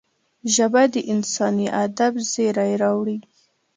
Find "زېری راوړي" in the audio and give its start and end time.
2.31-3.17